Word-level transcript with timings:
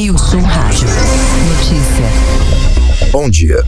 Rio 0.00 0.16
Sul 0.16 0.40
Rádio. 0.40 0.88
Notícia. 1.50 3.10
Bom 3.12 3.28
dia. 3.28 3.62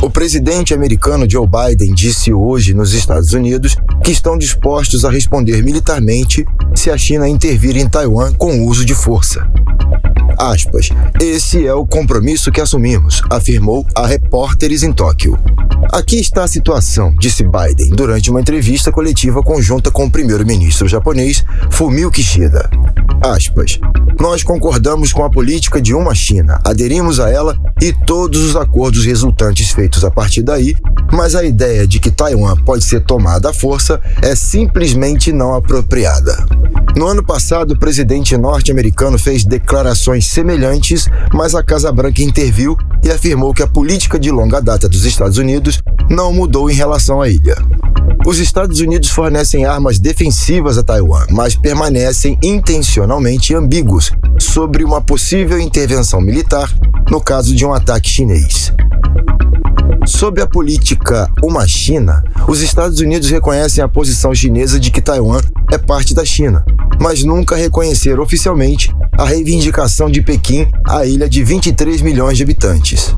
O 0.00 0.08
presidente 0.08 0.72
americano 0.72 1.28
Joe 1.28 1.48
Biden 1.48 1.92
disse 1.92 2.32
hoje 2.32 2.72
nos 2.72 2.94
Estados 2.94 3.32
Unidos 3.32 3.74
que 4.04 4.12
estão 4.12 4.38
dispostos 4.38 5.04
a 5.04 5.10
responder 5.10 5.60
militarmente 5.64 6.46
se 6.76 6.92
a 6.92 6.96
China 6.96 7.28
intervir 7.28 7.76
em 7.76 7.88
Taiwan 7.88 8.32
com 8.34 8.64
uso 8.66 8.84
de 8.84 8.94
força. 8.94 9.50
Aspas, 10.38 10.90
esse 11.20 11.66
é 11.66 11.74
o 11.74 11.84
compromisso 11.84 12.52
que 12.52 12.60
assumimos, 12.60 13.20
afirmou 13.28 13.84
a 13.92 14.06
repórteres 14.06 14.84
em 14.84 14.92
Tóquio. 14.92 15.36
Aqui 15.92 16.20
está 16.20 16.44
a 16.44 16.48
situação, 16.48 17.12
disse 17.18 17.42
Biden 17.42 17.90
durante 17.90 18.30
uma 18.30 18.40
entrevista 18.40 18.92
coletiva 18.92 19.42
conjunta 19.42 19.90
com 19.90 20.04
o 20.04 20.10
primeiro-ministro 20.10 20.86
japonês 20.86 21.44
Fumio 21.70 22.10
Kishida. 22.10 22.70
Aspas. 23.20 23.80
Nós 24.20 24.42
concordamos 24.42 25.12
com 25.12 25.24
a 25.24 25.30
política 25.30 25.80
de 25.80 25.94
uma 25.94 26.14
China, 26.14 26.60
aderimos 26.64 27.20
a 27.20 27.30
ela 27.30 27.56
e 27.80 27.92
todos 27.92 28.40
os 28.42 28.56
acordos 28.56 29.04
resultantes 29.04 29.70
feitos 29.70 30.04
a 30.04 30.10
partir 30.10 30.42
daí, 30.42 30.76
mas 31.12 31.34
a 31.34 31.44
ideia 31.44 31.86
de 31.86 32.00
que 32.00 32.10
Taiwan 32.10 32.56
pode 32.64 32.84
ser 32.84 33.00
tomada 33.00 33.50
à 33.50 33.52
força 33.52 34.00
é 34.22 34.34
simplesmente 34.34 35.32
não 35.32 35.54
apropriada. 35.54 36.46
No 36.98 37.06
ano 37.06 37.22
passado, 37.22 37.74
o 37.74 37.78
presidente 37.78 38.36
norte-americano 38.36 39.16
fez 39.16 39.44
declarações 39.44 40.26
semelhantes, 40.26 41.08
mas 41.32 41.54
a 41.54 41.62
Casa 41.62 41.92
Branca 41.92 42.24
interviu 42.24 42.76
e 43.04 43.08
afirmou 43.08 43.54
que 43.54 43.62
a 43.62 43.68
política 43.68 44.18
de 44.18 44.32
longa 44.32 44.60
data 44.60 44.88
dos 44.88 45.04
Estados 45.04 45.38
Unidos 45.38 45.80
não 46.10 46.32
mudou 46.32 46.68
em 46.68 46.74
relação 46.74 47.22
à 47.22 47.28
ilha. 47.28 47.56
Os 48.26 48.40
Estados 48.40 48.80
Unidos 48.80 49.10
fornecem 49.10 49.64
armas 49.64 50.00
defensivas 50.00 50.76
a 50.76 50.82
Taiwan, 50.82 51.24
mas 51.30 51.54
permanecem 51.54 52.36
intencionalmente 52.42 53.54
ambíguos 53.54 54.10
sobre 54.36 54.82
uma 54.82 55.00
possível 55.00 55.60
intervenção 55.60 56.20
militar 56.20 56.68
no 57.08 57.20
caso 57.20 57.54
de 57.54 57.64
um 57.64 57.72
ataque 57.72 58.10
chinês. 58.10 58.72
Sob 60.04 60.42
a 60.42 60.48
política 60.48 61.30
Uma 61.44 61.64
China, 61.68 62.24
os 62.48 62.60
Estados 62.60 62.98
Unidos 62.98 63.30
reconhecem 63.30 63.84
a 63.84 63.88
posição 63.88 64.34
chinesa 64.34 64.80
de 64.80 64.90
que 64.90 65.00
Taiwan 65.00 65.40
é 65.70 65.78
parte 65.78 66.12
da 66.12 66.24
China, 66.24 66.64
mas 67.00 67.22
nunca 67.22 67.56
reconheceram 67.56 68.22
oficialmente 68.22 68.94
a 69.16 69.24
reivindicação 69.24 70.10
de 70.10 70.22
Pequim 70.22 70.66
à 70.86 71.04
ilha 71.04 71.28
de 71.28 71.42
23 71.42 72.02
milhões 72.02 72.36
de 72.36 72.42
habitantes. 72.42 73.14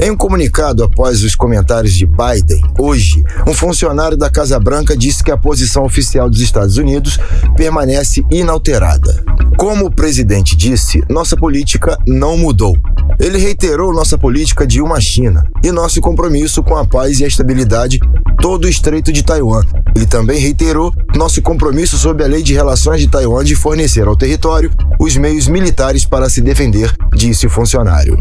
Em 0.00 0.10
um 0.10 0.16
comunicado 0.16 0.82
após 0.82 1.22
os 1.22 1.36
comentários 1.36 1.94
de 1.94 2.04
Biden, 2.04 2.60
hoje, 2.78 3.24
um 3.46 3.54
funcionário 3.54 4.16
da 4.16 4.28
Casa 4.28 4.58
Branca 4.58 4.96
disse 4.96 5.22
que 5.22 5.30
a 5.30 5.36
posição 5.36 5.84
oficial 5.84 6.28
dos 6.28 6.40
Estados 6.40 6.76
Unidos 6.76 7.18
permanece 7.56 8.24
inalterada. 8.30 9.23
Como 9.56 9.86
o 9.86 9.90
presidente 9.90 10.56
disse, 10.56 11.02
nossa 11.08 11.36
política 11.36 11.96
não 12.06 12.36
mudou. 12.36 12.76
Ele 13.18 13.38
reiterou 13.38 13.92
nossa 13.92 14.18
política 14.18 14.66
de 14.66 14.80
uma 14.80 15.00
China 15.00 15.44
e 15.62 15.70
nosso 15.70 16.00
compromisso 16.00 16.62
com 16.62 16.76
a 16.76 16.84
paz 16.84 17.20
e 17.20 17.24
a 17.24 17.28
estabilidade 17.28 18.00
todo 18.40 18.64
o 18.64 18.68
Estreito 18.68 19.12
de 19.12 19.22
Taiwan. 19.22 19.62
Ele 19.96 20.06
também 20.06 20.40
reiterou 20.40 20.92
nosso 21.16 21.40
compromisso 21.40 21.96
sob 21.96 22.22
a 22.22 22.26
Lei 22.26 22.42
de 22.42 22.52
Relações 22.52 23.00
de 23.00 23.08
Taiwan 23.08 23.44
de 23.44 23.54
fornecer 23.54 24.06
ao 24.06 24.16
território 24.16 24.70
os 25.00 25.16
meios 25.16 25.48
militares 25.48 26.04
para 26.04 26.28
se 26.28 26.40
defender, 26.40 26.92
disse 27.14 27.46
o 27.46 27.50
funcionário. 27.50 28.20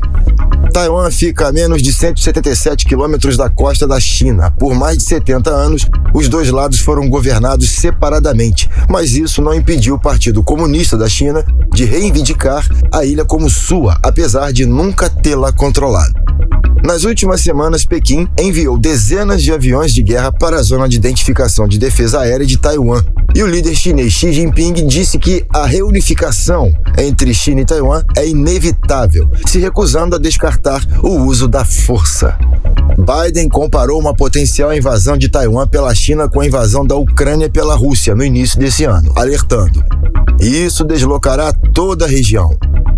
Taiwan 0.74 1.12
fica 1.12 1.50
a 1.50 1.52
menos 1.52 1.84
de 1.84 1.94
177 1.94 2.86
quilômetros 2.86 3.38
da 3.38 3.48
costa 3.48 3.88
da 3.88 4.00
China. 4.00 4.50
Por 4.50 4.74
mais 4.74 4.98
de 4.98 5.04
70 5.04 5.52
anos, 5.52 5.88
os 6.16 6.28
dois 6.28 6.50
lados 6.50 6.80
foram 6.80 7.08
governados 7.08 7.70
separadamente, 7.70 8.68
mas 8.90 9.14
isso 9.14 9.40
não 9.40 9.54
impediu 9.54 9.94
o 9.94 10.00
Partido 10.00 10.42
Comunista 10.44 10.98
da 10.98 11.08
China 11.08 11.46
de 11.72 11.86
reivindicar 11.86 12.68
a 12.92 13.06
ilha 13.06 13.24
como 13.24 13.52
sua, 13.52 14.00
apesar 14.02 14.52
de 14.52 14.66
nunca 14.66 15.08
tê-la 15.12 15.54
controlado. 15.54 16.14
Nas 16.84 17.04
últimas 17.04 17.40
semanas, 17.40 17.86
Pequim 17.86 18.28
enviou 18.38 18.78
dezenas 18.78 19.44
de 19.44 19.54
aviões 19.54 19.94
de 19.94 20.02
guerra 20.02 20.32
para 20.32 20.58
a 20.58 20.64
zona 20.64 20.90
de 20.90 20.98
identificação 20.98 21.68
de 21.68 21.78
defesa 21.78 22.20
aérea 22.20 22.46
de 22.46 22.58
Taiwan. 22.58 23.02
E 23.36 23.42
o 23.42 23.48
líder 23.48 23.74
chinês 23.74 24.14
Xi 24.14 24.32
Jinping 24.32 24.86
disse 24.86 25.18
que 25.18 25.44
a 25.52 25.66
reunificação 25.66 26.72
entre 26.98 27.34
China 27.34 27.62
e 27.62 27.66
Taiwan 27.66 28.04
é 28.16 28.28
inevitável, 28.28 29.28
se 29.48 29.58
recusando 29.58 30.16
a 30.16 30.20
descartar 30.20 30.82
o 31.02 31.26
uso 31.26 31.48
da 31.48 31.66
força. 31.66 32.38
Biden 32.96 33.50
comparou 33.50 34.00
uma 34.00 34.14
potencial 34.14 34.72
invasão 34.72 35.18
de 35.18 35.30
Taiwan 35.30 35.68
pela 35.68 35.96
China 35.96 36.30
com 36.30 36.42
a 36.42 36.46
invasão 36.46 36.86
da 36.86 36.96
Ucrânia 36.96 37.50
pela 37.50 37.76
Rússia 37.76 38.14
no 38.14 38.24
início 38.24 38.60
desse 38.60 38.84
ano, 38.84 39.12
alertando: 39.16 39.84
isso 40.40 40.84
deslocará 40.84 41.52
toda 41.74 42.06
a 42.06 42.08
região. 42.08 42.56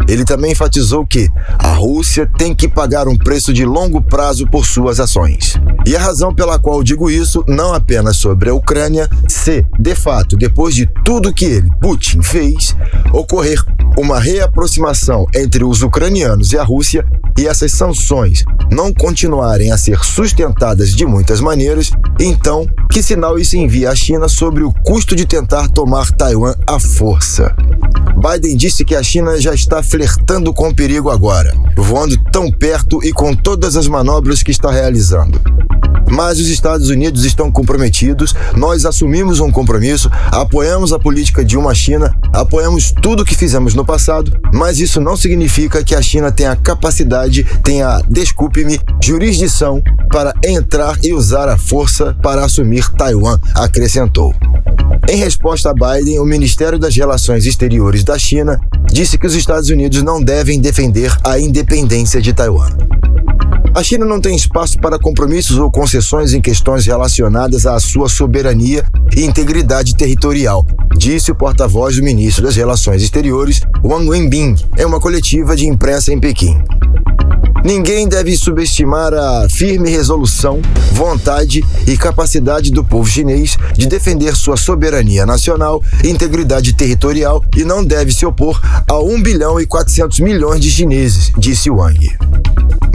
Ele 0.07 0.23
também 0.23 0.51
enfatizou 0.51 1.05
que 1.05 1.29
a 1.57 1.73
Rússia 1.73 2.29
tem 2.38 2.53
que 2.53 2.67
pagar 2.67 3.07
um 3.07 3.17
preço 3.17 3.53
de 3.53 3.66
longo 3.66 4.01
prazo 4.01 4.45
por 4.47 4.66
suas 4.66 4.99
ações. 4.99 5.55
E 5.85 5.95
a 5.95 5.99
razão 5.99 6.33
pela 6.33 6.59
qual 6.59 6.83
digo 6.83 7.09
isso 7.09 7.43
não 7.47 7.73
apenas 7.73 8.17
sobre 8.17 8.49
a 8.49 8.53
Ucrânia, 8.53 9.09
se, 9.27 9.66
de 9.79 9.95
fato, 9.95 10.35
depois 10.35 10.75
de 10.75 10.88
tudo 11.03 11.33
que 11.33 11.45
ele, 11.45 11.69
Putin, 11.81 12.21
fez, 12.21 12.75
ocorrer 13.11 13.63
uma 13.97 14.19
reaproximação 14.19 15.25
entre 15.33 15.63
os 15.63 15.81
ucranianos 15.81 16.51
e 16.51 16.57
a 16.57 16.63
Rússia 16.63 17.05
e 17.38 17.47
essas 17.47 17.72
sanções 17.72 18.44
não 18.72 18.94
continuarem 18.94 19.72
a 19.72 19.78
ser 19.78 20.00
sustentadas 20.00 20.96
de 20.96 21.06
muitas 21.06 21.41
maneiras, 21.41 21.91
então 22.19 22.68
que 22.90 23.03
sinal 23.03 23.38
isso 23.38 23.57
envia 23.57 23.90
à 23.90 23.96
China 23.96 24.28
sobre 24.28 24.63
o 24.63 24.73
custo 24.85 25.16
de 25.16 25.25
tentar 25.25 25.68
tomar 25.69 26.12
Taiwan 26.12 26.56
à 26.68 26.79
força? 26.79 27.56
Biden 28.16 28.56
disse 28.56 28.85
que 28.85 28.96
a 28.96 29.03
China 29.03 29.40
já 29.40 29.53
está 29.53 29.84
flertando 29.84 30.53
com 30.53 30.69
o 30.69 30.75
perigo 30.75 31.09
agora, 31.09 31.53
voando 31.75 32.17
tão 32.31 32.51
perto 32.51 33.03
e 33.03 33.11
com 33.11 33.35
todas 33.35 33.75
as 33.75 33.87
manobras 33.87 34.41
que 34.41 34.51
está 34.51 34.71
realizando. 34.71 35.41
Mas 36.09 36.39
os 36.39 36.47
Estados 36.49 36.89
Unidos 36.89 37.25
estão 37.25 37.51
comprometidos, 37.51 38.35
nós 38.55 38.85
assumimos 38.85 39.39
um 39.39 39.51
compromisso, 39.51 40.09
apoiamos 40.31 40.93
a 40.93 40.99
política 40.99 41.43
de 41.43 41.57
uma 41.57 41.73
China, 41.73 42.15
apoiamos 42.31 42.91
tudo 42.91 43.23
o 43.23 43.25
que 43.25 43.35
fizemos 43.35 43.73
no 43.73 43.83
passado, 43.83 44.31
mas 44.53 44.79
isso 44.79 45.01
não 45.01 45.17
significa 45.17 45.83
que 45.83 45.95
a 45.95 46.01
China 46.01 46.31
tenha 46.31 46.55
capacidade, 46.55 47.43
tenha, 47.63 48.01
desculpe-me, 48.07 48.79
jurisdição 49.03 49.81
para 50.11 50.33
entrar 50.45 50.97
e 51.03 51.11
usar 51.11 51.49
a 51.49 51.57
força 51.57 52.15
para 52.21 52.45
assumir 52.45 52.89
Taiwan, 52.91 53.39
acrescentou. 53.55 54.33
Em 55.07 55.17
resposta 55.17 55.69
a 55.69 55.73
Biden, 55.73 56.19
o 56.19 56.25
Ministério 56.25 56.79
das 56.79 56.95
Relações 56.95 57.45
Exteriores 57.45 58.03
da 58.03 58.17
China 58.17 58.59
disse 58.91 59.19
que 59.19 59.27
os 59.27 59.35
Estados 59.35 59.69
Unidos 59.69 60.01
não 60.01 60.21
devem 60.21 60.59
defender 60.59 61.16
a 61.23 61.39
independência 61.39 62.19
de 62.19 62.33
Taiwan. 62.33 62.75
A 63.75 63.83
China 63.83 64.03
não 64.03 64.19
tem 64.19 64.35
espaço 64.35 64.79
para 64.79 64.97
compromissos 64.97 65.59
ou 65.59 65.69
concessões 65.69 66.33
em 66.33 66.41
questões 66.41 66.88
relacionadas 66.88 67.67
à 67.67 67.79
sua 67.79 68.09
soberania 68.09 68.83
e 69.16 69.23
integridade 69.23 69.95
territorial, 69.95 70.66
disse 70.97 71.31
o 71.31 71.35
porta-voz 71.35 71.97
do 71.97 72.03
ministro 72.03 72.43
das 72.43 72.55
Relações 72.55 73.03
Exteriores, 73.03 73.61
Wang 73.83 74.09
Wenbin, 74.09 74.55
em 74.75 74.85
uma 74.85 74.99
coletiva 74.99 75.55
de 75.55 75.67
imprensa 75.67 76.11
em 76.11 76.19
Pequim. 76.19 76.57
Ninguém 77.65 78.07
deve 78.07 78.37
subestimar 78.37 79.11
a 79.11 79.49
firme 79.49 79.89
resolução, 79.89 80.61
vontade 80.91 81.65
e 81.87 81.97
capacidade 81.97 82.69
do 82.69 82.83
povo 82.83 83.09
chinês 83.09 83.57
de 83.73 83.87
defender 83.87 84.35
sua 84.35 84.55
soberania 84.55 85.25
nacional, 85.25 85.81
integridade 86.03 86.73
territorial 86.73 87.43
e 87.57 87.63
não 87.63 87.83
deve 87.83 88.13
se 88.13 88.23
opor 88.23 88.61
a 88.87 88.99
1 88.99 89.23
bilhão 89.23 89.59
e 89.59 89.65
400 89.65 90.19
milhões 90.19 90.61
de 90.61 90.69
chineses, 90.69 91.31
disse 91.39 91.71
Wang. 91.71 92.15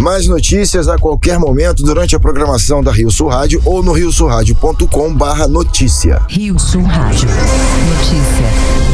Mais 0.01 0.29
notícias 0.29 0.87
a 0.87 0.97
qualquer 0.97 1.37
momento 1.37 1.83
durante 1.83 2.15
a 2.15 2.21
programação 2.21 2.81
da 2.81 2.93
Rio 2.93 3.11
Sul 3.11 3.27
Rádio 3.27 3.61
ou 3.65 3.83
no 3.83 3.93
riosulradio.com/notícia. 3.93 6.23
Rio 6.29 6.57
Sul 6.61 6.85
Rádio. 6.85 7.29
Notícia. 7.29 8.90